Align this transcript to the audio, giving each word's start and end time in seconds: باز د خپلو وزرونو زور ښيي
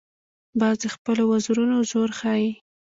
باز 0.59 0.75
د 0.83 0.85
خپلو 0.95 1.21
وزرونو 1.31 1.77
زور 1.91 2.09
ښيي 2.19 2.51